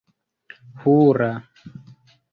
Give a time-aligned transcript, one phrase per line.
[0.83, 1.29] hura